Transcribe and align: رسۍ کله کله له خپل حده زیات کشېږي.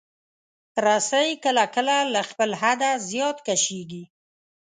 رسۍ 0.85 1.29
کله 1.43 1.65
کله 1.75 1.97
له 2.13 2.21
خپل 2.29 2.49
حده 2.61 2.91
زیات 3.09 3.37
کشېږي. 3.47 4.03